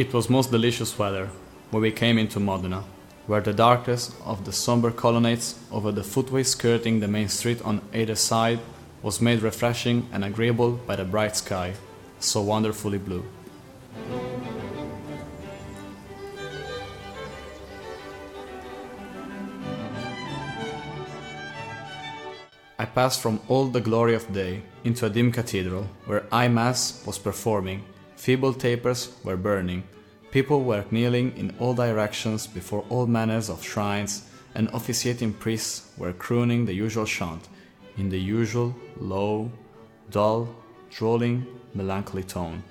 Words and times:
It 0.00 0.14
was 0.14 0.30
most 0.30 0.50
delicious 0.50 0.98
weather 0.98 1.28
when 1.70 1.82
we 1.82 1.92
came 1.92 2.16
into 2.16 2.40
Modena, 2.40 2.84
where 3.26 3.42
the 3.42 3.52
darkness 3.52 4.16
of 4.24 4.46
the 4.46 4.50
somber 4.50 4.90
colonnades 4.90 5.58
over 5.70 5.92
the 5.92 6.02
footway 6.02 6.42
skirting 6.42 7.00
the 7.00 7.06
main 7.06 7.28
street 7.28 7.60
on 7.62 7.82
either 7.92 8.14
side 8.14 8.60
was 9.02 9.20
made 9.20 9.42
refreshing 9.42 10.08
and 10.10 10.24
agreeable 10.24 10.72
by 10.86 10.96
the 10.96 11.04
bright 11.04 11.36
sky, 11.36 11.74
so 12.18 12.40
wonderfully 12.40 12.96
blue. 12.96 13.22
I 22.78 22.86
passed 22.86 23.20
from 23.20 23.38
all 23.48 23.66
the 23.66 23.82
glory 23.82 24.14
of 24.14 24.32
day 24.32 24.62
into 24.82 25.04
a 25.04 25.10
dim 25.10 25.30
cathedral, 25.30 25.88
where 26.06 26.24
high 26.32 26.48
mass 26.48 27.04
was 27.04 27.18
performing, 27.18 27.84
feeble 28.20 28.52
tapers 28.52 29.16
were 29.24 29.36
burning, 29.36 29.82
people 30.30 30.62
were 30.62 30.84
kneeling 30.90 31.34
in 31.38 31.54
all 31.58 31.72
directions 31.72 32.46
before 32.46 32.84
all 32.90 33.06
manners 33.06 33.48
of 33.48 33.64
shrines, 33.64 34.28
and 34.54 34.68
officiating 34.74 35.32
priests 35.32 35.90
were 35.96 36.12
crooning 36.12 36.66
the 36.66 36.74
usual 36.74 37.06
chant, 37.06 37.48
in 37.96 38.10
the 38.10 38.20
usual 38.20 38.74
low, 38.98 39.50
dull, 40.10 40.54
drawling, 40.90 41.46
melancholy 41.74 42.22
tone. 42.22 42.62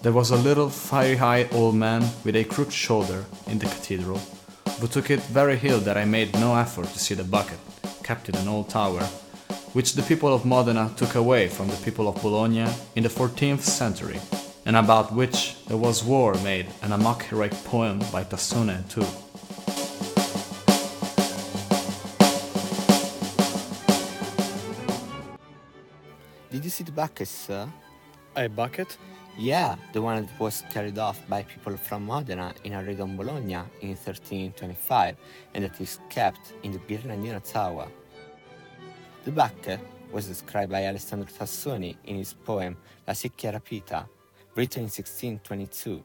There 0.00 0.12
was 0.12 0.30
a 0.30 0.36
little 0.36 0.70
fiery-eyed 0.70 1.52
old 1.52 1.74
man 1.74 2.08
with 2.24 2.36
a 2.36 2.44
crooked 2.44 2.72
shoulder 2.72 3.24
in 3.48 3.58
the 3.58 3.66
cathedral, 3.66 4.20
who 4.78 4.86
took 4.86 5.10
it 5.10 5.18
very 5.22 5.58
ill 5.64 5.80
that 5.80 5.96
I 5.96 6.04
made 6.04 6.34
no 6.34 6.54
effort 6.54 6.86
to 6.86 6.98
see 7.00 7.14
the 7.16 7.24
bucket, 7.24 7.58
kept 8.04 8.28
in 8.28 8.36
an 8.36 8.46
old 8.46 8.68
tower, 8.68 9.02
which 9.72 9.94
the 9.94 10.02
people 10.02 10.32
of 10.32 10.44
Modena 10.44 10.92
took 10.96 11.16
away 11.16 11.48
from 11.48 11.66
the 11.66 11.76
people 11.78 12.06
of 12.06 12.22
Bologna 12.22 12.66
in 12.94 13.02
the 13.02 13.08
14th 13.08 13.62
century, 13.62 14.20
and 14.64 14.76
about 14.76 15.12
which 15.12 15.56
there 15.66 15.76
was 15.76 16.04
war 16.04 16.34
made 16.44 16.66
and 16.82 16.92
a 16.92 16.98
mock 16.98 17.24
heroic 17.24 17.52
poem 17.64 17.98
by 18.12 18.22
Tassoni 18.22 18.88
too. 18.88 19.04
Did 26.52 26.62
you 26.62 26.70
see 26.70 26.84
the 26.84 26.92
bucket, 26.92 27.26
sir? 27.26 27.68
A 28.38 28.46
bucket? 28.46 28.96
Yeah, 29.36 29.74
the 29.92 30.00
one 30.00 30.24
that 30.24 30.38
was 30.38 30.62
carried 30.70 30.96
off 30.96 31.28
by 31.28 31.42
people 31.42 31.76
from 31.76 32.06
Modena 32.06 32.54
in 32.62 32.72
a 32.72 32.84
raid 32.84 33.00
on 33.00 33.16
Bologna 33.16 33.54
in 33.80 33.96
1325 33.96 35.16
and 35.54 35.64
that 35.64 35.80
is 35.80 35.98
kept 36.08 36.52
in 36.62 36.70
the 36.70 36.78
Ghirlandina 36.78 37.42
Tower. 37.42 37.88
The 39.24 39.32
bucket 39.32 39.80
was 40.12 40.28
described 40.28 40.70
by 40.70 40.86
Alessandro 40.86 41.26
Tassoni 41.26 41.96
in 42.04 42.14
his 42.14 42.32
poem 42.32 42.76
La 43.08 43.12
Secchia 43.12 43.52
Rapita, 43.52 44.06
written 44.54 44.82
in 44.82 44.88
1622. 44.88 46.04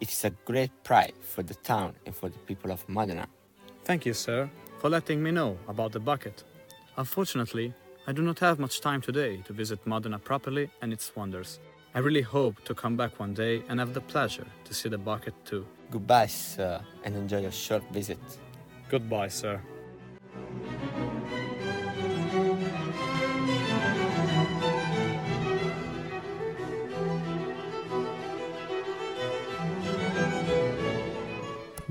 It 0.00 0.10
is 0.10 0.24
a 0.24 0.30
great 0.30 0.70
pride 0.84 1.12
for 1.20 1.42
the 1.42 1.54
town 1.56 1.92
and 2.06 2.16
for 2.16 2.30
the 2.30 2.38
people 2.38 2.72
of 2.72 2.88
Modena. 2.88 3.26
Thank 3.84 4.06
you, 4.06 4.14
sir, 4.14 4.48
for 4.78 4.88
letting 4.88 5.22
me 5.22 5.32
know 5.32 5.58
about 5.68 5.92
the 5.92 6.00
bucket. 6.00 6.44
Unfortunately, 6.96 7.74
I 8.06 8.12
do 8.12 8.22
not 8.22 8.38
have 8.38 8.58
much 8.58 8.80
time 8.80 9.02
today 9.02 9.42
to 9.46 9.52
visit 9.52 9.86
Modena 9.86 10.18
properly 10.18 10.70
and 10.80 10.90
its 10.90 11.14
wonders. 11.14 11.60
I 11.96 12.00
really 12.00 12.22
hope 12.22 12.64
to 12.64 12.74
come 12.74 12.96
back 12.96 13.20
one 13.20 13.34
day 13.34 13.62
and 13.68 13.78
have 13.78 13.94
the 13.94 14.00
pleasure 14.00 14.46
to 14.64 14.74
see 14.74 14.88
the 14.88 14.98
bucket 14.98 15.32
too. 15.44 15.64
Goodbye, 15.92 16.26
sir, 16.26 16.80
and 17.04 17.14
enjoy 17.14 17.42
your 17.42 17.52
short 17.52 17.84
visit. 17.92 18.18
Goodbye, 18.90 19.28
sir. 19.28 19.60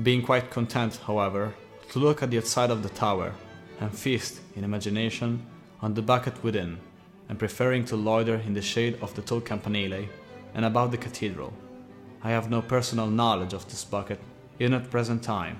Being 0.03 0.21
quite 0.21 0.49
content, 0.49 0.99
however, 1.07 1.53
to 1.91 1.99
look 1.99 2.21
at 2.21 2.29
the 2.29 2.39
outside 2.39 2.71
of 2.71 2.83
the 2.83 2.89
tower 2.89 3.33
and 3.79 3.89
feast 3.97 4.41
in 4.57 4.65
imagination 4.65 5.45
on 5.81 5.93
the 5.93 6.01
bucket 6.01 6.43
within, 6.43 6.77
and 7.29 7.39
preferring 7.39 7.85
to 7.85 7.95
loiter 7.95 8.35
in 8.35 8.53
the 8.53 8.61
shade 8.61 8.97
of 9.01 9.13
the 9.15 9.21
tall 9.21 9.41
campanile 9.41 10.07
and 10.53 10.65
about 10.65 10.91
the 10.91 10.97
cathedral. 10.97 11.53
I 12.23 12.31
have 12.31 12.49
no 12.49 12.61
personal 12.61 13.07
knowledge 13.07 13.53
of 13.53 13.65
this 13.69 13.83
bucket, 13.83 14.19
even 14.59 14.73
at 14.73 14.89
present 14.89 15.23
time. 15.23 15.59